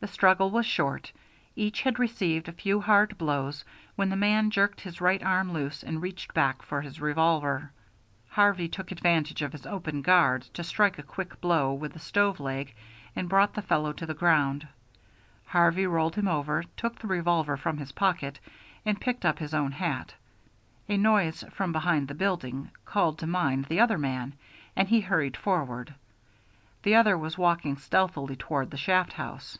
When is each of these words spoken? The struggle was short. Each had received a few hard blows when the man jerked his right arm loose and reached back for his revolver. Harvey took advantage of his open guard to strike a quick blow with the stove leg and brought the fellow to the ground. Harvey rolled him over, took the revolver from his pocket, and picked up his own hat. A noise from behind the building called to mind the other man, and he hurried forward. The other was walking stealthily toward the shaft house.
The 0.00 0.06
struggle 0.06 0.50
was 0.52 0.64
short. 0.64 1.10
Each 1.56 1.80
had 1.82 1.98
received 1.98 2.46
a 2.48 2.52
few 2.52 2.80
hard 2.80 3.18
blows 3.18 3.64
when 3.96 4.10
the 4.10 4.14
man 4.16 4.48
jerked 4.52 4.80
his 4.82 5.00
right 5.00 5.20
arm 5.20 5.52
loose 5.52 5.82
and 5.82 6.00
reached 6.00 6.32
back 6.32 6.62
for 6.62 6.82
his 6.82 7.00
revolver. 7.00 7.72
Harvey 8.28 8.68
took 8.68 8.92
advantage 8.92 9.42
of 9.42 9.50
his 9.50 9.66
open 9.66 10.02
guard 10.02 10.42
to 10.54 10.62
strike 10.62 11.00
a 11.00 11.12
quick 11.16 11.40
blow 11.40 11.72
with 11.74 11.94
the 11.94 11.98
stove 11.98 12.38
leg 12.38 12.76
and 13.16 13.28
brought 13.28 13.54
the 13.54 13.60
fellow 13.60 13.92
to 13.94 14.06
the 14.06 14.14
ground. 14.14 14.68
Harvey 15.46 15.84
rolled 15.84 16.14
him 16.14 16.28
over, 16.28 16.62
took 16.76 17.00
the 17.00 17.08
revolver 17.08 17.56
from 17.56 17.78
his 17.78 17.90
pocket, 17.90 18.38
and 18.86 19.00
picked 19.00 19.24
up 19.24 19.40
his 19.40 19.52
own 19.52 19.72
hat. 19.72 20.14
A 20.88 20.96
noise 20.96 21.42
from 21.50 21.72
behind 21.72 22.06
the 22.06 22.14
building 22.14 22.70
called 22.84 23.18
to 23.18 23.26
mind 23.26 23.64
the 23.64 23.80
other 23.80 23.98
man, 23.98 24.34
and 24.76 24.88
he 24.90 25.00
hurried 25.00 25.36
forward. 25.36 25.92
The 26.84 26.94
other 26.94 27.18
was 27.18 27.36
walking 27.36 27.76
stealthily 27.78 28.36
toward 28.36 28.70
the 28.70 28.76
shaft 28.76 29.14
house. 29.14 29.58